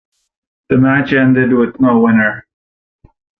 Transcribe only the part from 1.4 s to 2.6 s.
with no winner.